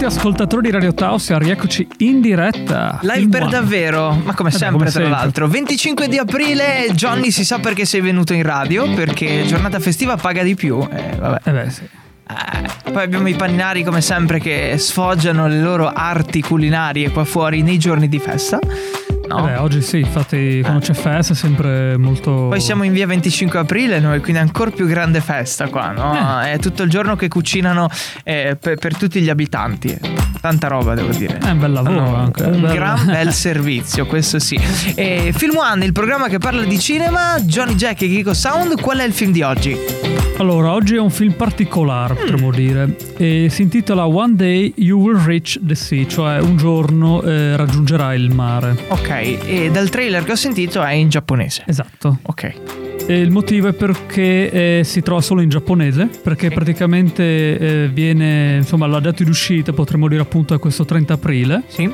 [0.00, 2.98] tutti ascoltatori di Radio Tausia, rieccoci in diretta.
[3.02, 3.50] Live Film per One.
[3.50, 5.10] davvero, ma come Eh sempre come tra sempre.
[5.10, 5.46] l'altro.
[5.46, 10.42] 25 di aprile, Johnny si sa perché sei venuto in radio, perché giornata festiva paga
[10.42, 10.80] di più.
[10.90, 11.40] Eh, vabbè.
[11.44, 11.82] Eh beh sì.
[11.82, 17.60] Eh, poi abbiamo i pannari come sempre che sfoggiano le loro arti culinarie qua fuori
[17.60, 18.58] nei giorni di festa.
[19.30, 19.38] No?
[19.38, 22.48] Eh beh, oggi sì, infatti quando c'è festa è sempre molto...
[22.48, 26.42] Poi siamo in via 25 aprile noi, quindi è ancora più grande festa qua, no?
[26.42, 26.52] Eh.
[26.52, 27.88] È tutto il giorno che cucinano
[28.24, 29.96] eh, per, per tutti gli abitanti.
[30.40, 31.38] Tanta roba, devo dire.
[31.38, 32.42] È un bel lavoro Fanno anche.
[32.42, 32.74] Un bello.
[32.74, 34.58] gran bel servizio, questo sì.
[34.96, 38.98] E Film One, il programma che parla di cinema, Johnny Jack e Kiko Sound, qual
[38.98, 39.76] è il film di oggi?
[40.40, 42.96] Allora, oggi è un film particolare, potremmo dire.
[43.18, 48.18] E si intitola One Day You Will Reach the Sea, cioè un giorno eh, raggiungerai
[48.18, 48.74] il mare.
[48.88, 51.62] Ok, e dal trailer che ho sentito è in giapponese.
[51.66, 52.18] Esatto.
[52.22, 52.52] Ok.
[53.06, 56.54] E il motivo è perché eh, si trova solo in giapponese, perché Sì.
[56.54, 57.22] praticamente
[57.84, 61.62] eh, viene, insomma, la data di uscita, potremmo dire appunto è questo 30 aprile.
[61.66, 61.90] Sì?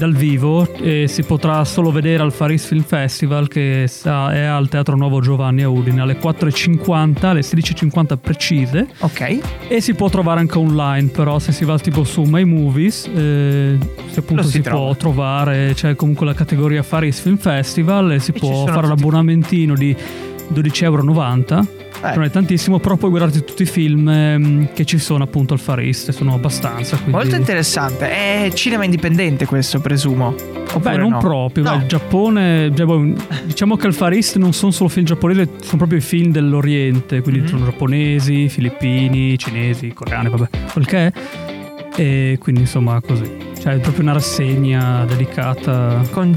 [0.00, 4.96] Dal vivo e si potrà solo vedere al Faris Film Festival che è al Teatro
[4.96, 8.88] Nuovo Giovanni a Udine alle 4.50, alle 16.50 precise.
[9.00, 9.38] Ok.
[9.68, 13.78] e si può trovare anche online però se si va tipo su My Movies eh,
[14.16, 18.30] appunto Lo si si, può trovare c'è comunque la categoria Faris Film Festival e si
[18.30, 19.94] E può fare tutti- l'abbonamentino di
[20.54, 21.02] 12,90 euro
[22.02, 25.52] Eh, non è tantissimo però puoi guardarti tutti i film ehm, che ci sono appunto
[25.52, 27.12] al Farist sono abbastanza quindi...
[27.12, 28.08] Molto interessante.
[28.08, 30.30] È cinema indipendente questo, presumo.
[30.32, 31.18] Beh, Oppure non no?
[31.18, 31.64] proprio.
[31.64, 31.76] No.
[31.76, 33.12] beh, il Giappone, cioè, boh,
[33.44, 37.20] diciamo che al Far East non sono solo film giapponesi, sono proprio i film dell'Oriente,
[37.20, 37.46] quindi Mhm.
[37.48, 41.12] sono giapponesi, filippini, cinesi, coreani, vabbè, quel che è.
[41.96, 43.30] E quindi insomma così.
[43.60, 46.00] Cioè, è proprio una rassegna dedicata.
[46.12, 46.34] Con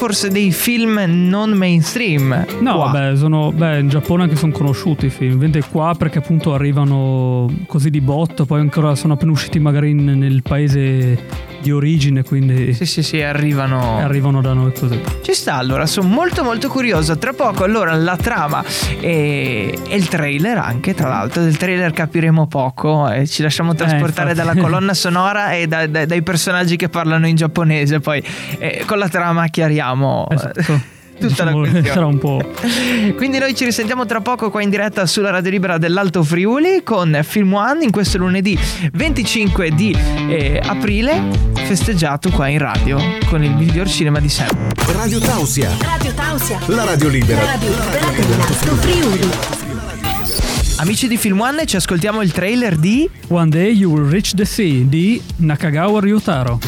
[0.00, 2.46] forse dei film non mainstream.
[2.60, 2.90] No, qua.
[2.90, 5.36] vabbè, sono, beh, in Giappone anche sono conosciuti i film.
[5.36, 10.04] Vende qua perché appunto arrivano così di botto, poi ancora sono appena usciti magari in-
[10.16, 11.22] nel paese
[11.60, 13.98] di origine, quindi Sì, sì, sì, arrivano.
[13.98, 15.00] arrivano da noi così.
[15.22, 17.18] Ci sta allora, sono molto molto curioso.
[17.18, 18.64] Tra poco allora la trama
[19.00, 21.42] e, e il trailer anche, tra l'altro.
[21.42, 26.06] Del trailer capiremo poco e ci lasciamo trasportare Eh, dalla colonna sonora e da- da-
[26.06, 28.00] dai personaggi che parlano in giapponese.
[28.00, 28.22] Poi
[28.58, 31.87] eh, con la trama chiariamo eh, Esatto tutta la Diciamo che questione.
[31.93, 32.51] sarà un po'.
[33.15, 37.17] Quindi noi ci risentiamo tra poco qua in diretta sulla Radio Libera dell'Alto Friuli con
[37.23, 38.57] Film One in questo lunedì
[38.91, 39.95] 25 di
[40.27, 44.73] eh, aprile festeggiato qua in radio con il miglior cinema di sempre.
[44.93, 46.59] Radio Tausia, Radio Tausia.
[46.67, 47.43] la radio libera.
[47.45, 49.29] Radio libera dell'Alto Friuli.
[50.77, 54.43] Amici di Film One ci ascoltiamo il trailer di One Day You Will Reach the
[54.43, 56.59] Sea di Nakagawa Ryutaro.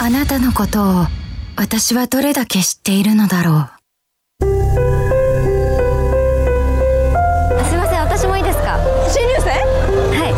[0.00, 1.06] あなたのことを
[1.55, 3.69] 私はどれだけ知っているのだろう。
[4.41, 4.47] す
[7.73, 7.99] いません。
[7.99, 8.79] 私もいいですか？
[9.07, 9.49] 新入生？
[9.51, 10.33] はい。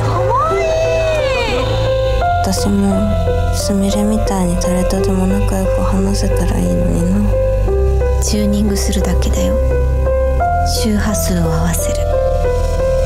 [2.44, 8.22] 私もすみれみたいに誰とでも仲良く話せたらいいのにな。
[8.22, 9.56] チューニングするだけだよ。
[10.84, 11.98] 周波数を合わせる。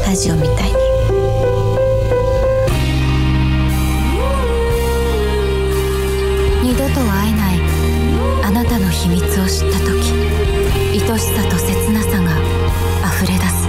[0.06, 0.76] ラジオみたいに。
[6.64, 7.29] 二度と会
[9.49, 10.13] 知った時
[10.93, 12.31] 愛しさと切なさが
[13.17, 13.69] 溢れ出す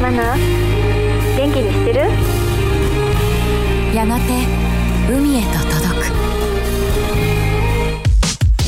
[0.00, 0.36] マナ
[1.36, 2.00] 元気にしてる
[3.94, 4.32] やがて
[5.10, 6.08] 海へと届く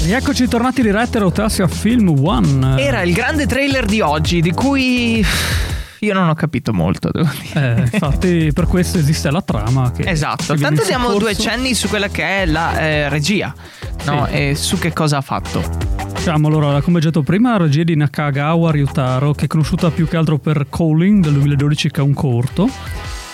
[0.07, 2.83] Rieccoci tornati in diretta a Rotassia Film One.
[2.83, 5.25] Era il grande trailer di oggi di cui
[6.01, 7.77] io non ho capito molto, devo dire.
[7.77, 9.93] Eh, infatti, per questo esiste la trama.
[9.93, 11.43] Che Esatto, che viene tanto in diamo due soccorso.
[11.43, 13.55] cenni su quella che è la eh, regia,
[14.07, 14.27] no?
[14.27, 14.33] Sì.
[14.33, 15.94] E su che cosa ha fatto.
[16.26, 20.08] Diciamo allora, come già detto prima, la regia di Nakagawa Ryutaro, che è conosciuta più
[20.08, 22.68] che altro per Calling del 2012, che è un corto,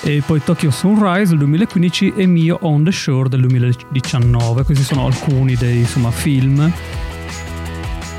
[0.01, 4.63] e poi Tokyo Sunrise del 2015 e Mio on the Shore del 2019.
[4.63, 6.69] Questi sono alcuni dei insomma, film.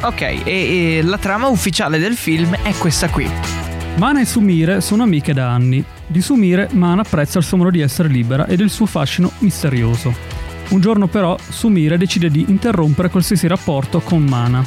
[0.01, 3.29] Ok, e, e la trama ufficiale del film è questa qui.
[3.97, 5.85] Mana e Sumire sono amiche da anni.
[6.07, 10.32] Di Sumire, Mana apprezza il suo modo di essere libera e del suo fascino misterioso.
[10.73, 14.65] Un giorno però Sumire decide di interrompere qualsiasi rapporto con Mana.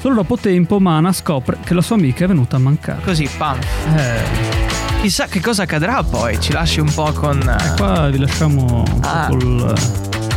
[0.00, 3.02] Solo dopo tempo Mana scopre che la sua amica è venuta a mancare.
[3.02, 3.58] Così, pam.
[3.94, 4.54] Eh,
[5.02, 7.38] Chissà che cosa accadrà poi, ci lasci un po' con...
[7.40, 9.26] eh, Qua vi lasciamo un po' Ah.
[9.28, 9.74] col...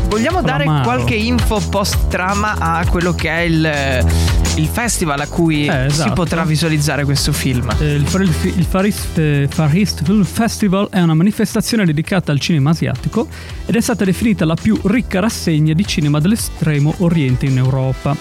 [0.09, 4.05] Vogliamo con dare qualche info post trama a quello che è il,
[4.59, 6.13] il festival a cui Eh, si esatto.
[6.13, 7.69] potrà visualizzare questo film?
[7.79, 12.31] Eh, Il, Far, il Far East, eh, Far East Film Festival è una manifestazione dedicata
[12.31, 13.27] al cinema asiatico
[13.65, 18.15] ed è stata definita la più ricca rassegna di cinema dell'estremo oriente in Europa.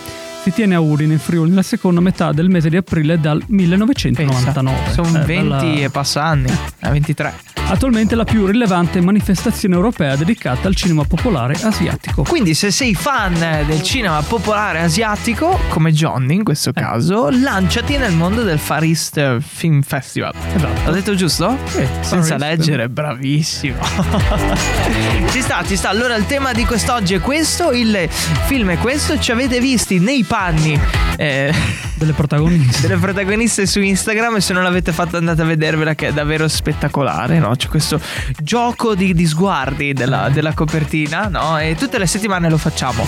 [0.45, 4.93] Si tiene a Udine, in Friuli, nella seconda metà del mese di aprile dal 1999.
[4.93, 7.58] Sono Eh, 20 bella- e passa anni, eh, 23.
[7.71, 12.23] Attualmente la più rilevante manifestazione europea dedicata al cinema popolare asiatico.
[12.23, 16.73] Quindi se sei fan del cinema popolare asiatico, come Johnny in questo Eh.
[16.73, 20.33] caso, lanciati nel mondo del Far East Film Festival.
[20.55, 20.81] Esatto.
[20.87, 21.57] L'ho detto giusto?
[22.01, 22.39] Senza Far East.
[22.39, 23.77] leggere, bravissimo.
[25.31, 25.91] ci sta, ci sta.
[25.91, 28.09] Allora il tema di quest'oggi è questo, il
[28.47, 30.81] film è questo, ci avete visti nei panni
[31.19, 31.53] eh,
[31.99, 32.87] Delle protagoniste.
[32.87, 36.47] delle protagoniste su Instagram e se non l'avete fatto andate a vedervela che è davvero
[36.47, 37.57] spettacolare, no?
[37.57, 38.01] C'è questo
[38.41, 41.59] gioco di, di sguardi della, della copertina, no?
[41.59, 43.05] E tutte le settimane lo facciamo,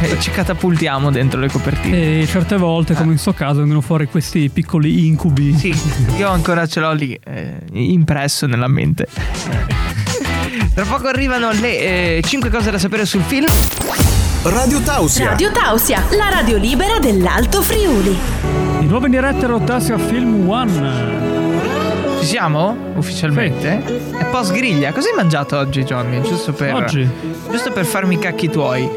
[0.00, 2.20] e ci catapultiamo dentro le copertine.
[2.20, 5.56] E certe volte, come in suo caso, vengono fuori questi piccoli incubi.
[5.56, 5.74] Sì,
[6.18, 9.06] io ancora ce l'ho lì, eh, impresso nella mente.
[10.74, 13.46] Tra poco arrivano le 5 cose da sapere sul film.
[14.44, 15.30] Radio Tausia.
[15.30, 18.16] Radio Tausia, la radio libera dell'Alto Friuli.
[18.80, 22.18] Di nuovo in diretta Rotasio a Film One.
[22.20, 22.76] Ci siamo?
[22.96, 23.82] Ufficialmente?
[24.18, 24.92] È post griglia.
[24.92, 26.20] Cosa hai mangiato oggi, Johnny?
[26.22, 26.74] Giusto per.
[26.74, 27.08] Oggi?
[27.50, 28.88] Giusto per farmi i cacchi tuoi.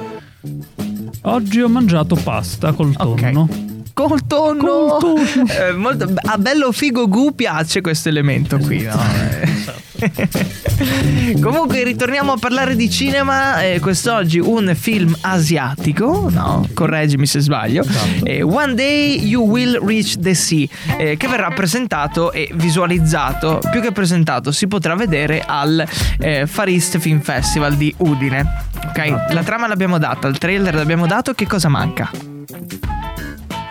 [1.24, 3.48] Oggi ho mangiato pasta col tonno.
[3.94, 4.98] Col tonno.
[5.00, 5.16] Col tonno.
[5.68, 8.96] Eh, molto- a bello figo gu piace questo elemento qui, no?
[11.42, 13.62] Comunque ritorniamo a parlare di cinema.
[13.64, 16.68] eh, quest'oggi un film asiatico, no?
[16.74, 17.82] Correggimi se sbaglio.
[17.84, 18.26] Esatto.
[18.26, 20.66] Eh, One Day You Will Reach the Sea,
[20.98, 23.60] eh, che verrà presentato e visualizzato.
[23.72, 25.86] Più che presentato, si potrà vedere al
[26.20, 28.66] eh, Far East Film Festival di Udine.
[28.88, 29.34] Ok, Esatto.
[29.34, 31.34] la trama l'abbiamo data, il trailer l'abbiamo dato.
[31.34, 32.10] Che cosa manca?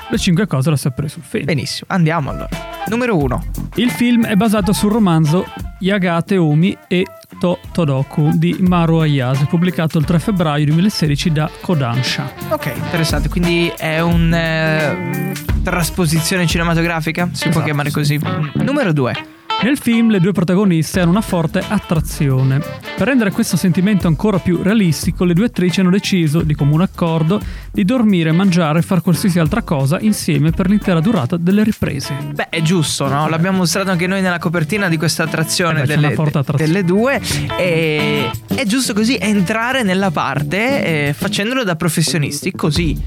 [0.09, 1.45] Le 5 cose da sapere sul film.
[1.45, 2.66] Benissimo, andiamo allora.
[2.89, 3.45] Numero 1.
[3.77, 5.45] Il film è basato sul romanzo
[5.81, 7.05] Yagate Omi e
[7.41, 12.31] To Todoku di Maru Ayase, pubblicato il 3 febbraio 2016 da Kodansha.
[12.51, 13.29] Ok, interessante.
[13.29, 17.29] Quindi è un eh, trasposizione cinematografica?
[17.33, 17.95] Si può Esatto, chiamare sì.
[17.95, 18.21] così.
[18.55, 19.27] Numero 2.
[19.63, 22.59] Nel film le due protagoniste hanno una forte attrazione.
[22.59, 27.41] Per rendere questo sentimento ancora più realistico, le due attrici hanno deciso, di comune accordo,
[27.73, 32.15] di dormire, mangiare e fare qualsiasi altra cosa insieme per l'intera durata delle riprese.
[32.33, 33.29] Beh, è giusto, no?
[33.29, 36.65] L'abbiamo mostrato anche noi nella copertina di questa attrazione Eh beh, delle, attrazione.
[36.65, 37.21] delle due.
[37.59, 43.03] E è giusto così entrare nella parte eh, facendolo da professionisti, così,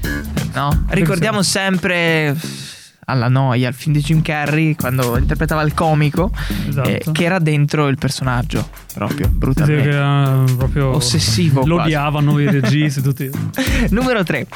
[0.52, 0.84] no?
[0.88, 2.36] Ricordiamo sempre
[3.10, 6.30] alla noia il film di Jim Carrey quando interpretava il comico
[6.68, 6.88] Esatto.
[6.88, 12.38] eh, che era dentro il personaggio proprio Sì, brutalmente che era proprio Ossessivo Lo odiavano
[12.38, 13.30] i registi tutti.
[13.90, 14.46] numero 3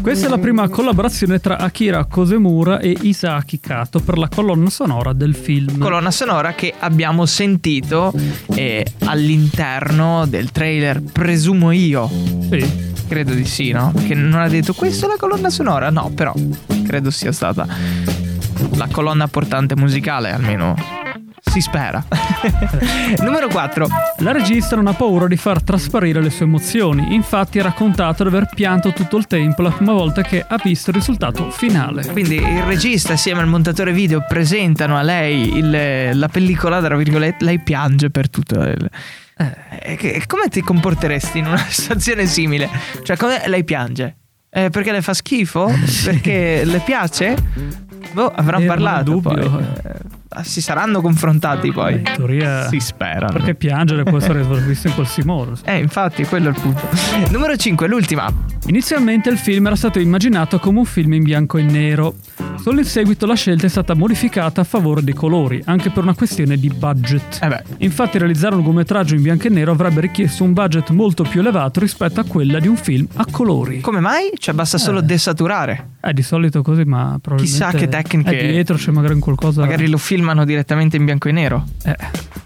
[0.00, 5.12] Questa è la prima collaborazione tra Akira Kosemura e Isaki Kato per la colonna sonora
[5.12, 5.78] del film.
[5.78, 8.12] colonna sonora che abbiamo sentito
[8.54, 12.08] eh, all'interno del trailer, presumo io.
[12.50, 12.84] Sì.
[13.08, 13.92] Credo di sì, no?
[14.04, 15.90] Che non ha detto questa è la colonna sonora?
[15.90, 16.34] No, però
[16.84, 17.64] credo sia stata
[18.74, 20.74] la colonna portante musicale, almeno
[21.40, 22.04] si spera.
[23.22, 23.86] Numero 4.
[24.18, 28.28] La regista non ha paura di far trasparire le sue emozioni, infatti ha raccontato di
[28.28, 32.04] aver pianto tutto il tempo la prima volta che ha visto il risultato finale.
[32.06, 37.44] Quindi il regista assieme al montatore video presentano a lei il- la pellicola, tra virgolette,
[37.44, 38.90] lei piange per tutto il...
[39.38, 42.68] Eh, come ti comporteresti in una situazione simile?
[43.02, 44.16] Cioè, come lei piange?
[44.50, 45.66] Eh, perché le fa schifo?
[46.04, 47.36] Perché le piace?
[48.12, 49.34] Boh, avranno Eh, parlato ho poi.
[50.42, 51.94] si saranno confrontati poi.
[51.94, 52.68] In teoria...
[52.68, 53.26] Si spera.
[53.28, 55.56] Perché piangere può essere visto in qualsiasi modo.
[55.64, 56.88] Eh, infatti, quello è il punto.
[57.30, 58.32] Numero 5, l'ultima.
[58.66, 62.14] Inizialmente il film era stato immaginato come un film in bianco e nero.
[62.60, 66.14] Solo in seguito la scelta è stata modificata a favore dei colori, anche per una
[66.14, 67.38] questione di budget.
[67.40, 71.22] Eh beh, Infatti realizzare un lungometraggio in bianco e nero avrebbe richiesto un budget molto
[71.22, 73.80] più elevato rispetto a quella di un film a colori.
[73.80, 74.30] come mai?
[74.36, 75.02] Cioè, basta solo Eh.
[75.02, 75.90] desaturare.
[76.02, 77.44] Eh, di solito così, ma probabilmente...
[77.66, 79.60] Chissà che tecniche- Eh, dietro c'è magari un qualcosa...
[79.60, 81.64] Magari lo filmano direttamente in bianco e nero.
[81.84, 81.94] Eh,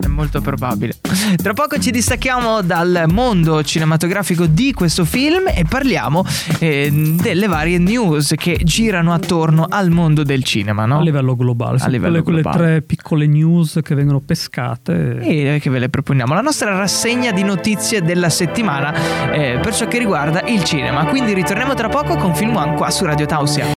[0.03, 0.95] È molto probabile.
[1.41, 6.25] Tra poco ci distacchiamo dal mondo cinematografico di questo film e parliamo
[6.59, 6.91] eh,
[7.23, 10.99] delle varie news che girano attorno al mondo del cinema, no?
[10.99, 11.79] a livello globale.
[11.79, 12.65] Sono livello quelle, quelle globale.
[12.65, 15.19] tre piccole news che vengono pescate.
[15.21, 16.35] E che ve le proponiamo.
[16.35, 21.05] La nostra rassegna di notizie della settimana eh, per ciò che riguarda il cinema.
[21.05, 23.71] Quindi ritorniamo tra poco con Film One qua su Radio Tausia.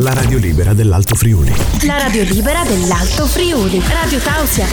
[0.00, 1.52] La radio libera dell'Alto Friuli.
[1.82, 3.82] La radio libera dell'Alto Friuli.
[3.86, 4.66] Radio Tausia.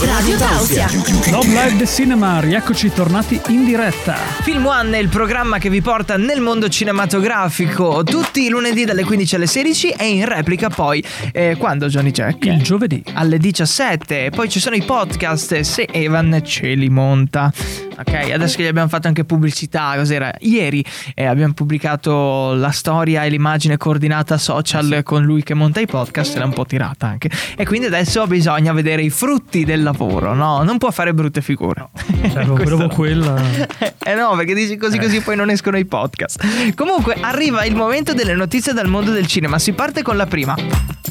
[0.00, 0.86] Radio Tausia.
[1.30, 4.16] Love Live The Cinema, rieccoci tornati in diretta.
[4.42, 9.04] Film One è il programma che vi porta nel mondo cinematografico tutti i lunedì dalle
[9.04, 12.44] 15 alle 16 e in replica poi eh, quando Johnny Jack?
[12.44, 13.02] Il giovedì.
[13.14, 14.28] alle 17.
[14.34, 17.50] Poi ci sono i podcast se Evan ce li monta.
[17.96, 20.32] Ok, adesso che gli abbiamo fatto anche pubblicità, cos'era?
[20.40, 20.84] Ieri
[21.14, 26.36] eh, abbiamo pubblicato la storia e l'immagine coordinata social con lui che monta i podcast,
[26.36, 27.30] l'ha un po' tirata anche.
[27.56, 30.62] E quindi adesso bisogna vedere i frutti del lavoro, no?
[30.62, 31.88] Non può fare brutte figure.
[31.94, 32.88] Cioè, Questo proprio no.
[32.88, 33.42] quella.
[34.06, 36.74] Eh no, perché dici così così poi non escono i podcast.
[36.74, 39.58] Comunque arriva il momento delle notizie dal mondo del cinema.
[39.58, 40.54] Si parte con la prima.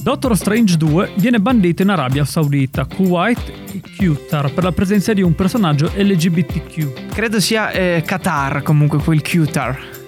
[0.04, 3.40] Doctor Strange 2 viene bandito in Arabia Saudita, Kuwait
[3.72, 7.08] e Qatar per la presenza di un personaggio LGBTQ.
[7.14, 10.03] Credo sia eh, Qatar, comunque quel Qatar.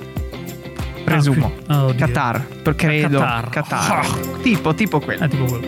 [1.05, 1.53] Presumo.
[1.67, 2.05] Ah, oddio.
[2.05, 2.45] Qatar,
[2.75, 3.19] credo.
[3.19, 3.49] Qatar.
[3.49, 4.05] Qatar.
[4.41, 5.23] Tipo, tipo quello.
[5.23, 5.67] È tipo quello.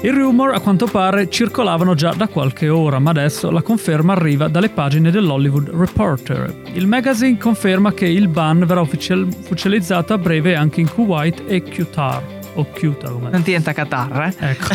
[0.00, 4.46] I rumor a quanto pare circolavano già da qualche ora, ma adesso la conferma arriva
[4.46, 6.54] dalle pagine dell'Hollywood Reporter.
[6.74, 11.62] Il magazine conferma che il ban verrà ufficial- ufficializzato a breve anche in Kuwait e
[11.64, 12.22] Qatar.
[12.54, 14.50] O Qatar, come Non ti entra Qatar, eh?
[14.50, 14.74] Ecco.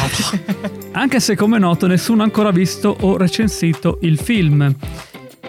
[0.92, 4.76] Anche se, come è noto, nessuno ha ancora visto o recensito il film,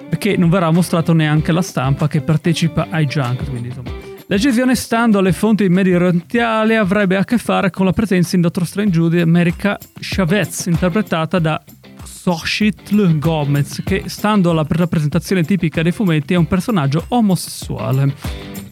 [0.09, 3.49] perché non verrà mostrato neanche alla stampa che partecipa ai junk.
[3.51, 3.91] Quindi, insomma.
[4.27, 8.41] La decisione, stando alle fonti medio orientali, avrebbe a che fare con la presenza in
[8.41, 11.63] Doctor Strange 2 di America Chavez, interpretata da
[12.03, 18.15] Xochitl Gomez, che, stando alla rappresentazione tipica dei fumetti, è un personaggio omosessuale.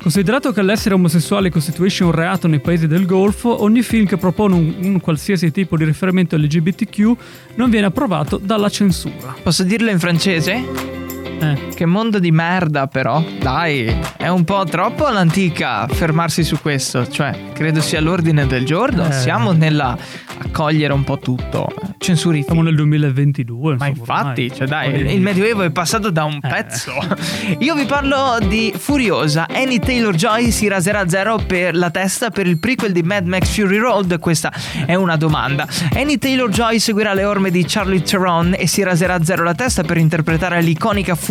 [0.01, 4.55] Considerato che l'essere omosessuale costituisce un reato nei paesi del Golfo, ogni film che propone
[4.55, 7.13] un, un qualsiasi tipo di riferimento LGBTQ
[7.57, 9.37] non viene approvato dalla censura.
[9.43, 11.02] Posso dirlo in francese?
[11.43, 13.23] Eh, Che mondo di merda, però.
[13.41, 17.09] Dai, è un po' troppo all'antica fermarsi su questo.
[17.09, 19.07] Cioè, credo sia l'ordine del giorno.
[19.09, 19.13] Eh.
[19.13, 19.97] Siamo nella
[20.45, 21.67] accogliere un po' tutto.
[21.99, 23.77] Censuri siamo nel 2022.
[23.77, 24.57] Ma insomma, infatti, ormai.
[24.57, 26.49] cioè dai, il Medioevo è passato da un Eh.
[26.49, 26.93] pezzo.
[27.59, 29.47] Io vi parlo di Furiosa.
[29.53, 33.27] Annie Taylor Joy si raserà a zero per la testa per il prequel di Mad
[33.27, 34.19] Max Fury Road.
[34.21, 34.53] Questa
[34.87, 35.67] è una domanda.
[35.95, 39.55] Annie Taylor Joy seguirà le orme di Charlie Theron e si raserà a zero la
[39.55, 41.31] testa per interpretare l'iconica Furiosa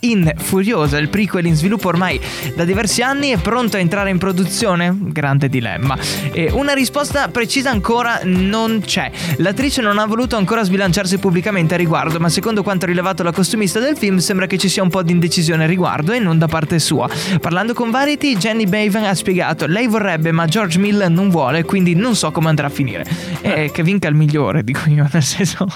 [0.00, 2.20] in Furiosa, il prequel in sviluppo ormai
[2.54, 3.30] da diversi anni.
[3.30, 4.96] È pronto a entrare in produzione?
[4.96, 5.96] Grande dilemma.
[6.32, 9.10] E una risposta precisa ancora non c'è.
[9.36, 13.32] L'attrice non ha voluto ancora sbilanciarsi pubblicamente a riguardo, ma secondo quanto ha rilevato la
[13.32, 16.38] costumista del film sembra che ci sia un po' di indecisione a riguardo e non
[16.38, 17.08] da parte sua.
[17.40, 21.94] Parlando con Variety, Jenny Baven ha spiegato: Lei vorrebbe, ma George Mill non vuole, quindi
[21.94, 23.04] non so come andrà a finire.
[23.40, 25.66] E che vinca il migliore, dico io, nel senso.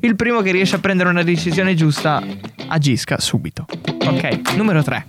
[0.00, 2.22] Il primo che riesce a prendere una decisione giusta
[2.66, 3.66] agisca subito.
[4.06, 5.04] Ok, numero 3.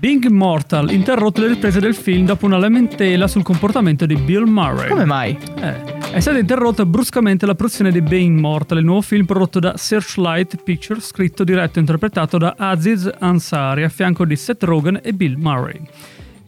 [0.00, 4.88] Being Immortal interrotto le riprese del film dopo una lamentela sul comportamento di Bill Murray.
[4.88, 5.36] Come mai?
[5.60, 9.76] Eh, è stata interrotta bruscamente la produzione di Being Immortal, il nuovo film prodotto da
[9.76, 15.12] Searchlight Pictures, scritto, diretto e interpretato da Aziz Ansari a fianco di Seth Rogen e
[15.12, 15.80] Bill Murray.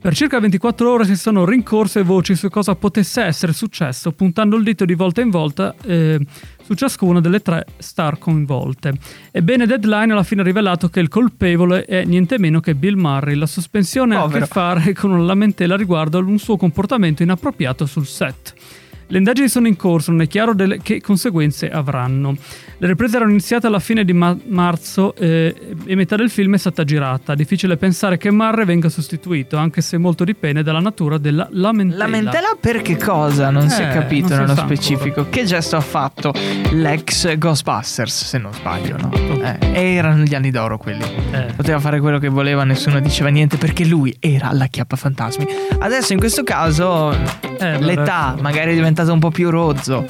[0.01, 4.65] Per circa 24 ore si sono rincorse voci su cosa potesse essere successo, puntando il
[4.65, 6.19] dito di volta in volta eh,
[6.63, 8.95] su ciascuna delle tre star coinvolte.
[9.31, 13.35] Ebbene, Deadline alla fine ha rivelato che il colpevole è niente meno che Bill Murray.
[13.35, 14.47] La sospensione ha a Povero.
[14.47, 18.55] che fare con una lamentela riguardo a un suo comportamento inappropriato sul set.
[19.11, 22.37] Le indagini sono in corso, non è chiaro delle- che conseguenze avranno.
[22.79, 25.53] Le riprese erano iniziate alla fine di ma- marzo eh,
[25.85, 27.35] e metà del film è stata girata.
[27.35, 32.05] Difficile pensare che Murray venga sostituito, anche se molto dipende dalla natura della lamentela.
[32.05, 33.51] Lamentela per che cosa?
[33.51, 35.27] Non si è Eh, capito si nello specifico.
[35.29, 36.33] Che gesto ha fatto
[36.71, 39.11] l'ex Ghostbusters, se non sbaglio, no?
[39.43, 41.03] Eh, erano gli anni d'oro quelli.
[41.33, 41.53] Eh.
[41.57, 45.47] Poteva fare quello che voleva, nessuno diceva niente perché lui era la chiappa fantasmi.
[45.81, 47.13] Adesso in questo caso
[47.63, 50.05] Eh, l'età magari è diventato un po' più rozzo.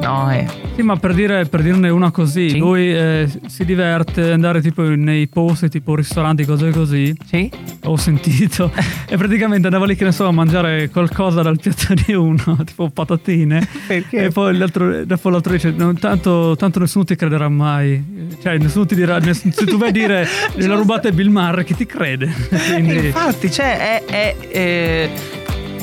[0.00, 0.46] No, eh.
[0.74, 2.58] Sì, ma per, dire, per dirne una così, Sì.
[2.58, 7.14] lui eh, si diverte andare tipo nei posti, tipo ristoranti, cose così.
[7.24, 7.50] Sì?
[7.84, 8.70] Ho sentito.
[9.08, 12.90] e praticamente andava lì, che ne so, a mangiare qualcosa dal piatto di uno, tipo
[12.90, 13.66] patatine.
[13.86, 14.24] Perché?
[14.24, 18.34] E poi l'altro, dopo l'altro dice: "No, tanto, tanto nessuno ti crederà mai.
[18.42, 19.18] Cioè, nessuno ti dirà.
[19.18, 20.26] ness- se tu vai a dire
[20.56, 22.30] la rubata è Bill Murray, chi ti crede?
[22.72, 23.06] Quindi.
[23.06, 24.04] Infatti, cioè, è.
[24.04, 25.10] è, eh,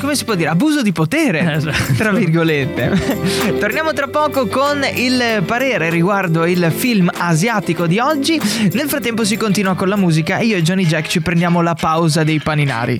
[0.04, 0.50] come si può dire?
[0.50, 1.94] Abuso di potere, Eh, esatto.
[1.96, 2.92] tra virgolette.
[3.58, 8.38] Torniamo tra poco con il parere riguardo il film asiatico di oggi.
[8.74, 11.74] Nel frattempo si continua con la musica e io e Johnny Jack ci prendiamo la
[11.74, 13.00] pausa dei paninari.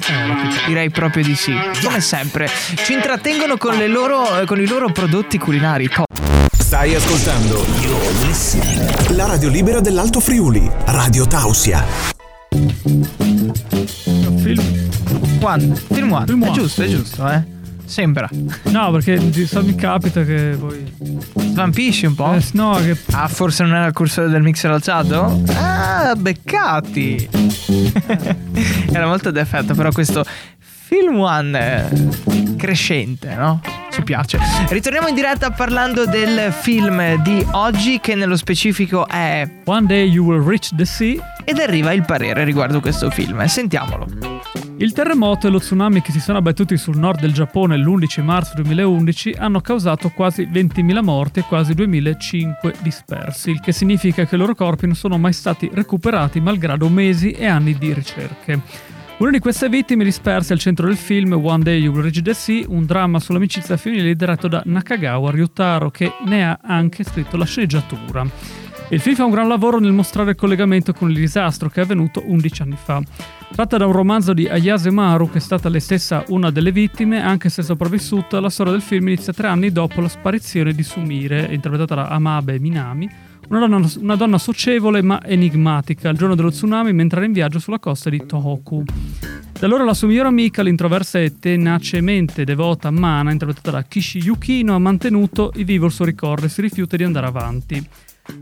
[0.66, 1.54] Direi proprio di sì.
[1.84, 2.50] Come sempre,
[2.86, 5.90] ci intrattengono con, le loro, eh, con i loro prodotti culinari.
[6.58, 7.66] Stai ascoltando
[9.10, 13.33] la radio libera dell'Alto Friuli, Radio Tausia.
[15.44, 15.72] Film.
[15.72, 16.26] One, film one.
[16.26, 16.58] Film È one.
[16.58, 17.44] giusto, è giusto, eh.
[17.86, 18.30] Sembra.
[18.64, 20.92] No, perché di solito mi capita che poi...
[21.36, 22.34] Svampisci un po'?
[22.34, 22.98] Eh, no, che...
[23.12, 25.42] Ah, forse non era il cursore del mixer alzato?
[25.56, 27.30] Ah, beccati!
[28.92, 30.26] era molto d'effetto, però questo
[30.58, 33.62] film one eh, crescente, no?
[33.92, 34.40] Ci piace.
[34.70, 39.48] Ritorniamo in diretta parlando del film di oggi, che nello specifico è.
[39.66, 41.36] One day you will reach the sea.
[41.44, 43.46] Ed arriva il parere riguardo questo film.
[43.46, 44.63] Sentiamolo.
[44.78, 48.54] Il terremoto e lo tsunami che si sono abbattuti sul nord del Giappone l'11 marzo
[48.56, 54.38] 2011 hanno causato quasi 20.000 morti e quasi 2.005 dispersi, il che significa che i
[54.38, 58.62] loro corpi non sono mai stati recuperati malgrado mesi e anni di ricerche.
[59.18, 62.34] Una di queste vittime disperse al centro del film One Day You Will Reach the
[62.34, 67.46] Sea, un dramma sull'amicizia femminile diretto da Nakagawa Ryutaro che ne ha anche scritto la
[67.46, 68.63] sceneggiatura.
[68.90, 71.84] Il film fa un gran lavoro nel mostrare il collegamento con il disastro che è
[71.84, 73.02] avvenuto 11 anni fa.
[73.52, 77.22] Tratta da un romanzo di Ayase Maru, che è stata lei stessa una delle vittime,
[77.22, 81.48] anche se sopravvissuta, la storia del film inizia tre anni dopo la sparizione di Sumire,
[81.52, 83.10] interpretata da Amabe Minami,
[83.50, 87.60] una donna, una donna socievole ma enigmatica il giorno dello tsunami mentre era in viaggio
[87.60, 88.84] sulla costa di Tohoku.
[89.60, 94.76] Da allora la sua migliore amica, l'introversa e tenacemente devota Mana, interpretata da Kishi Yukino,
[94.76, 97.88] ha mantenuto vivo il suo ricordo e si rifiuta di andare avanti.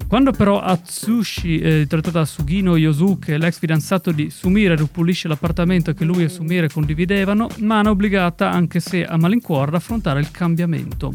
[0.08, 6.06] Quando però Atsushi, eh, interpretata da Sugino Yosuke, l'ex fidanzato di Sumire, ripulisce l'appartamento che
[6.06, 11.14] lui e Sumire condividevano, Mana è obbligata, anche se a malincuore, ad affrontare il cambiamento.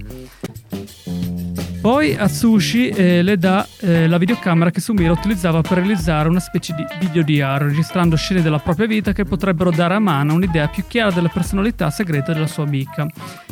[1.81, 6.75] Poi Atsushi eh, le dà eh, la videocamera che Sumire utilizzava per realizzare una specie
[6.75, 11.13] di videodiario, registrando scene della propria vita che potrebbero dare a Mana un'idea più chiara
[11.13, 13.07] della personalità segreta della sua amica.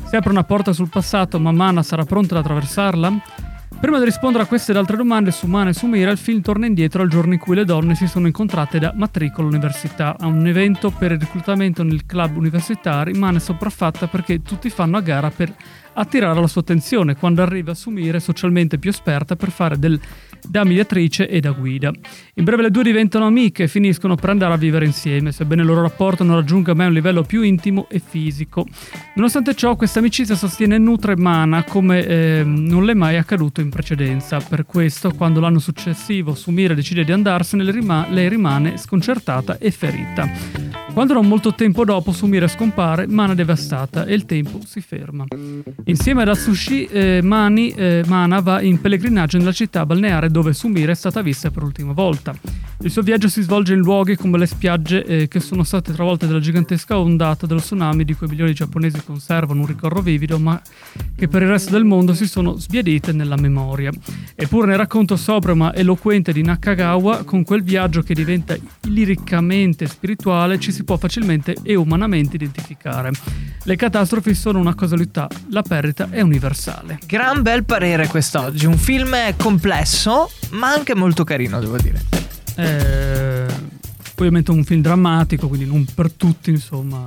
[0.09, 3.52] Si apre una porta sul passato, ma Mana sarà pronta ad attraversarla?
[3.84, 6.64] Prima di rispondere a queste ed altre domande su Mana e Sumira, il film torna
[6.64, 10.16] indietro al giorno in cui le donne si sono incontrate da matricola all'università.
[10.18, 14.96] A un evento per il reclutamento nel club universitario, Mana è sopraffatta perché tutti fanno
[14.96, 15.54] a gara per
[15.92, 20.00] attirare la sua attenzione quando arriva a Sumire, socialmente più esperta, per fare del,
[20.48, 21.92] da mediatrice e da guida.
[22.34, 25.68] In breve le due diventano amiche e finiscono per andare a vivere insieme, sebbene il
[25.68, 28.66] loro rapporto non raggiunga mai un livello più intimo e fisico.
[29.14, 33.61] Nonostante ciò, questa amicizia sostiene e nutre Mana come eh, non le è mai accaduto
[33.61, 34.38] in precedenza.
[34.38, 39.70] Per questo, quando l'anno successivo Sumire decide di andarsene, lei, rima- lei rimane sconcertata e
[39.70, 40.28] ferita.
[40.92, 45.24] Quando non molto tempo dopo Sumire scompare, Mana è devastata e il tempo si ferma.
[45.85, 50.90] Insieme ad Atsushi, eh, Mani, eh, Mana va in pellegrinaggio nella città balneare dove Sumire
[50.90, 52.35] è stata vista per l'ultima volta.
[52.81, 56.27] Il suo viaggio si svolge in luoghi come le spiagge eh, che sono state travolte
[56.27, 60.61] dalla gigantesca ondata dello tsunami di cui milioni di giapponesi conservano un ricordo vivido, ma
[61.14, 63.92] che per il resto del mondo si sono sbiadite nella memoria.
[64.35, 68.57] Eppure nel racconto sobrio ma eloquente di Nakagawa, con quel viaggio che diventa
[68.88, 73.12] liricamente spirituale, ci si può facilmente e umanamente identificare.
[73.62, 76.99] Le catastrofi sono una causalità, la perdita è universale.
[77.07, 78.66] Gran bel parere quest'oggi.
[78.66, 82.02] Un film complesso, ma anche molto carino, devo dire.
[82.56, 83.46] Eh,
[84.16, 87.04] ovviamente è un film drammatico, quindi non per tutti, insomma.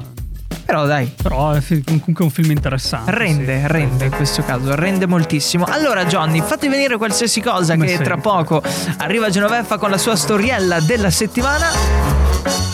[0.65, 3.11] Però dai, Però è comunque un film interessante.
[3.11, 3.67] rende, sì.
[3.67, 5.63] rende in questo caso, rende moltissimo.
[5.63, 8.07] Allora Johnny, fatti venire qualsiasi cosa Come che sempre.
[8.07, 8.61] tra poco
[8.97, 11.67] arriva Genoveffa con la sua storiella della settimana.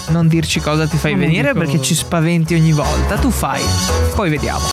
[0.10, 3.18] Non dirci cosa ti fai Non venire dico- perché ci spaventi ogni volta.
[3.18, 3.62] Tu fai,
[4.16, 4.70] poi vediamo.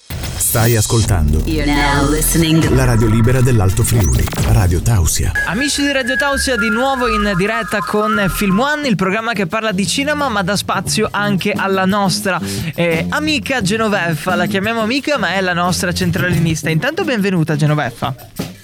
[0.51, 5.31] Stai ascoltando You're now listening to la radio libera dell'Alto Friuli, Radio Tausia.
[5.47, 9.71] Amici di Radio Tausia di nuovo in diretta con Film One, il programma che parla
[9.71, 12.41] di cinema ma dà spazio anche alla nostra
[12.75, 14.35] eh, amica Genoveffa.
[14.35, 16.69] La chiamiamo amica ma è la nostra centralinista.
[16.69, 18.13] Intanto benvenuta Genoveffa.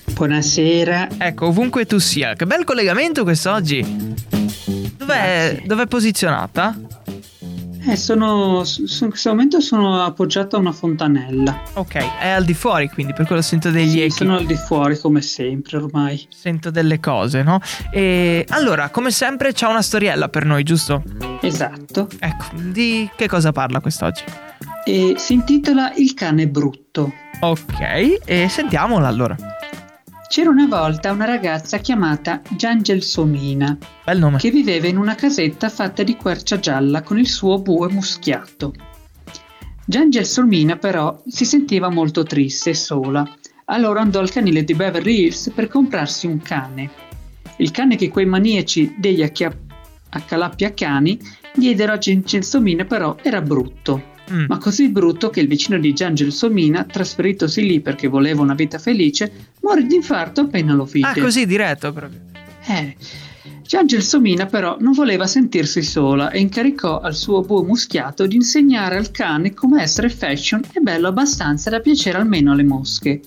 [0.07, 1.11] Buonasera.
[1.18, 2.35] Ecco, ovunque tu sia.
[2.35, 4.14] Che bel collegamento quest'oggi.
[4.96, 6.77] Dov'è, dov'è posizionata?
[7.88, 11.62] Eh, sono, in questo momento sono appoggiato a una fontanella.
[11.75, 14.11] Ok, è al di fuori quindi, per quello sento degli Sì, echi.
[14.11, 16.27] sono al di fuori come sempre ormai.
[16.31, 17.61] Sento delle cose, no?
[17.92, 21.03] E allora, come sempre, c'ha una storiella per noi, giusto?
[21.42, 22.09] Esatto.
[22.18, 24.25] Ecco, di che cosa parla quest'oggi?
[24.85, 27.12] E si intitola Il cane brutto.
[27.40, 29.37] Ok, e sentiamola allora.
[30.29, 34.39] C'era una volta una ragazza chiamata Giangelsomina Bel nome.
[34.39, 38.75] che viveva in una casetta fatta di quercia gialla con il suo bue muschiato.
[39.85, 43.27] Giangelsomina però si sentiva molto triste e sola.
[43.67, 46.91] Allora andò al canile di Beverly Hills per comprarsi un cane.
[47.59, 49.57] Il cane che quei maniaci degli acchia-
[50.11, 51.19] accalappiacani
[51.55, 54.15] diedero a Giangelsomina però era brutto.
[54.33, 54.47] Mm.
[54.49, 59.51] Ma così brutto che il vicino di Giangelsomina, trasferitosi lì perché voleva una vita felice,
[59.62, 61.07] morì di infarto appena lo vide.
[61.07, 62.21] Ah, così diretto proprio.
[62.67, 62.97] Eh,
[63.67, 68.97] Gian Gelsomina però non voleva sentirsi sola e incaricò al suo buo muschiato di insegnare
[68.97, 73.21] al cane come essere fashion e bello abbastanza da piacere almeno alle mosche.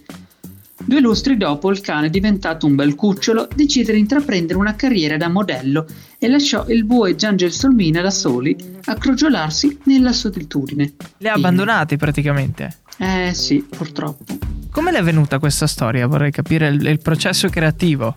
[0.85, 5.27] Due lustri dopo il cane, diventato un bel cucciolo, decise di intraprendere una carriera da
[5.27, 5.85] modello
[6.17, 10.93] e lasciò il buo e Gian Gelsomina da soli a crogiolarsi nella solitudine.
[11.17, 12.77] Le ha abbandonati praticamente.
[12.97, 14.37] Eh sì, purtroppo.
[14.71, 16.07] Come le è venuta questa storia?
[16.07, 18.13] Vorrei capire il, il processo creativo.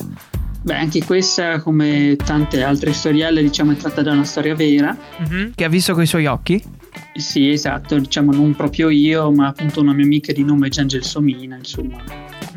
[0.63, 4.97] Beh, anche questa, come tante altre storielle, diciamo, è tratta da una storia vera.
[5.19, 5.53] Mhm.
[5.57, 6.63] Che ha visto coi suoi occhi?
[7.15, 11.57] Sì, esatto, diciamo non proprio io, ma appunto una mia amica di nome Gian Gelsomina,
[11.57, 12.01] insomma.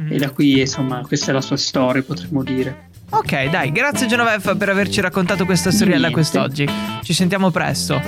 [0.10, 2.90] E da qui, insomma, questa è la sua storia, potremmo dire.
[3.12, 6.16] Ok, dai, grazie Genoveffa per averci raccontato questa storiella Niente.
[6.16, 6.68] quest'oggi.
[7.04, 8.02] Ci sentiamo presto.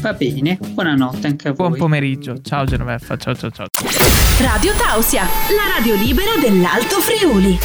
[0.00, 1.68] Va bene, buonanotte anche a voi.
[1.68, 2.40] Buon pomeriggio.
[2.42, 3.66] Ciao Genoveffa, ciao ciao ciao.
[4.40, 7.58] Radio Tausia, la radio libera dell'Alto Friuli.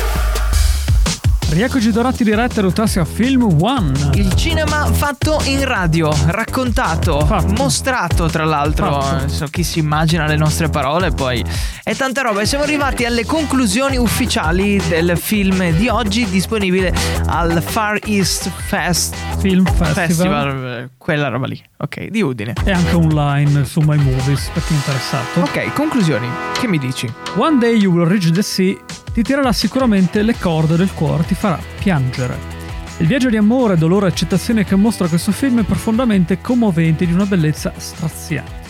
[1.53, 3.91] Rieccoci dorati diretta Rotassia Film One.
[4.15, 7.53] Il cinema fatto in radio, raccontato, Fatto.
[7.53, 8.99] mostrato tra l'altro.
[8.99, 9.27] Fatto.
[9.27, 11.45] So, chi si immagina le nostre parole poi.
[11.83, 16.91] È tanta roba e siamo arrivati alle conclusioni ufficiali del film di oggi disponibile
[17.27, 19.93] al Far East Fest Film Festival.
[19.93, 21.63] Festival, eh, quella roba lì.
[21.77, 22.55] Ok, di Udine.
[22.65, 25.41] E anche online su My Movies per chi è interessato.
[25.41, 26.27] Ok, conclusioni.
[26.59, 27.07] Che mi dici?
[27.35, 28.75] One Day You Will Reach the Sea
[29.13, 32.51] ti tirerà sicuramente le corde del cuore, ti farà piangere.
[32.97, 37.07] Il viaggio di amore, dolore e accettazione che mostra questo film è profondamente commovente e
[37.07, 38.61] di una bellezza straziante.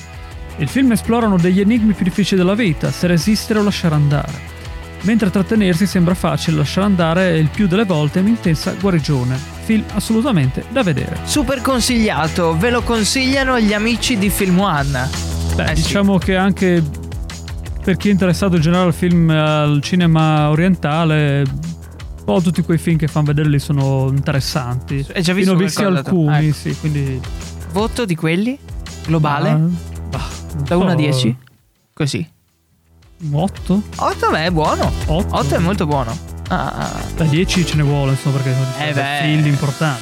[0.58, 4.52] Il film esplora uno degli enigmi più difficili della vita, se resistere o lasciare andare.
[5.02, 9.38] Mentre trattenersi sembra facile, lasciare andare è il più delle volte un'intensa guarigione.
[9.64, 11.20] Film assolutamente da vedere.
[11.24, 15.10] Super consigliato, ve lo consigliano gli amici di Film One.
[15.56, 15.82] Beh, Eh sì.
[15.82, 16.82] diciamo che anche
[17.84, 22.78] per chi è interessato in generale al film, al cinema orientale, un po' tutti quei
[22.78, 25.06] film che fanno vederli sono interessanti.
[25.14, 26.56] Hai già visto ne ho visti alcuni, Ecco.
[26.56, 27.20] sì, quindi...
[27.72, 28.58] Voto di quelli?
[29.06, 29.50] Globale?
[29.50, 29.70] Ah,
[30.10, 30.30] bah,
[30.66, 31.38] da 1 a so, 10?
[31.94, 32.30] Così.
[33.32, 33.82] 8?
[33.96, 34.92] 8 beh, è buono.
[35.06, 35.36] 8?
[35.36, 36.33] 8 è molto buono.
[36.54, 37.02] Ah, ah, ah.
[37.16, 39.20] Da 10 ce ne vuole, insomma, perché sono Eh beh.
[39.24, 40.02] film importanti.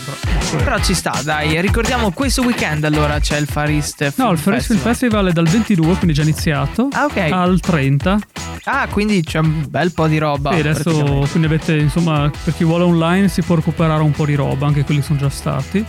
[0.50, 1.62] però- Però ci sta, dai.
[1.62, 5.28] Ricordiamo questo weekend allora c'è il Far East Film No, il Far East Film Festival
[5.28, 7.18] è dal 22, quindi già iniziato, Ah, ok.
[7.32, 8.20] al 30.
[8.66, 10.52] Ah, quindi c'è un bel po' di roba.
[10.54, 14.36] Sì, adesso quindi avete, insomma, per chi vuole online si può recuperare un po' di
[14.36, 15.84] roba, anche quelli sono già stati.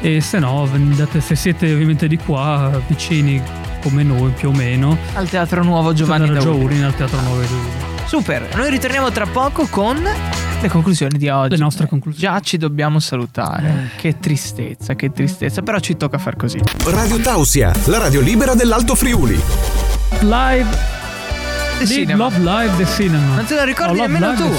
[0.00, 3.42] E se no, andate, se siete ovviamente di qua, vicini
[3.82, 6.58] come noi più o meno, Al Teatro Nuovo Giovanni Giovanni Daudi.
[6.60, 7.77] Giauri al Teatro 9 di
[8.08, 10.02] Super, noi ritorniamo tra poco con
[10.60, 11.50] le conclusioni di oggi.
[11.56, 12.26] Le nostre conclusioni.
[12.34, 13.90] Già ci dobbiamo salutare.
[13.96, 15.60] Che tristezza, che tristezza.
[15.62, 16.58] Però ci tocca far così.
[16.86, 19.38] Radio Tausia, la radio libera dell'Alto Friuli.
[20.20, 20.66] Live,
[21.78, 22.24] The Cinema.
[22.30, 23.34] Love Live the Cinema.
[23.36, 24.50] Non te lo ricordi Oh, nemmeno tu?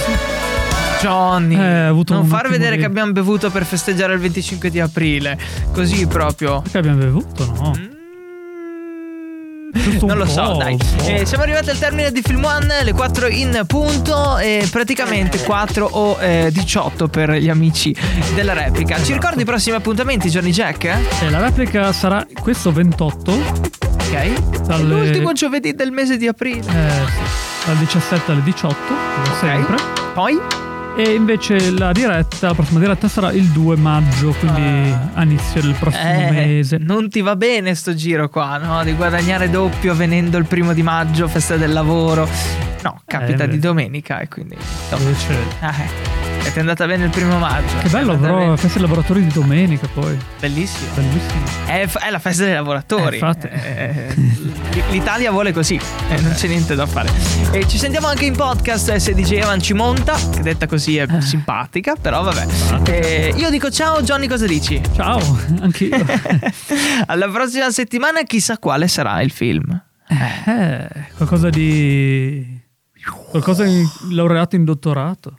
[1.02, 5.38] Johnny, Eh, non far vedere di- che abbiamo bevuto per festeggiare il 25 di aprile.
[5.74, 6.62] Così proprio.
[6.70, 7.72] Che abbiamo bevuto, no?
[7.76, 7.90] Un
[10.02, 10.78] Non lo so, dai.
[11.06, 15.86] Eh, siamo arrivati al termine di Film One, le 4 in punto e praticamente 4
[15.86, 17.96] o eh, 18 per gli amici
[18.34, 19.02] della replica.
[19.02, 20.84] Ci ricordi i prossimi appuntamenti, Johnny Jack?
[20.86, 21.30] eh?
[21.30, 24.62] La replica sarà questo 28, Ok.
[24.66, 26.60] Dalle- L'ultimo giovedì del mese di aprile.
[26.62, 29.76] eh, sì, dal 17 alle 18, come sempre.
[30.14, 30.40] Poi?
[31.00, 35.74] E invece la diretta, la prossima diretta sarà il 2 maggio, quindi a inizio del
[35.80, 36.78] prossimo Eh, mese.
[36.78, 38.84] non ti va bene sto giro qua, no?
[38.84, 42.28] Di guadagnare doppio venendo il primo di maggio, festa del lavoro.
[42.84, 44.56] No, capita Eh, di domenica e quindi...
[44.60, 47.78] insomma, Invece, eh, e ti è andata bene il primo maggio.
[47.78, 48.58] che bello, però, bene.
[48.58, 50.18] festa dei lavoratori di domenica poi.
[50.40, 50.92] Bellissimo.
[50.96, 51.44] Bellissimo.
[51.66, 53.18] È, è la festa dei lavoratori.
[53.18, 53.48] Eh, infatti.
[53.48, 54.16] Eh,
[54.90, 57.10] L'Italia vuole così, eh, non c'è niente da fare.
[57.52, 61.06] E ci sentiamo anche in podcast se DJ Evan ci monta, che detta così è
[61.10, 61.22] Eh.
[61.22, 62.48] simpatica, però vabbè.
[62.90, 64.82] Eh, io dico ciao, Johnny, cosa dici?
[64.96, 65.20] Ciao,
[65.62, 65.98] anch'io.
[67.06, 69.80] Alla prossima settimana chissà quale sarà il film.
[70.08, 72.58] eh, qualcosa di...
[73.30, 75.39] Qualcosa in, laureato in dottorato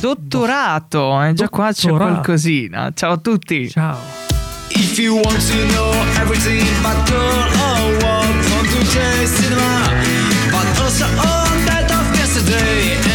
[0.00, 1.22] dottorato.
[1.22, 2.92] Eh, già qua c'è qualcosina.
[2.94, 3.68] Ciao a tutti.
[3.68, 3.96] Ciao.
[4.70, 9.90] If you want to know everything about girl or what, come to J Cinema,
[10.50, 13.07] but also all that of yesterday.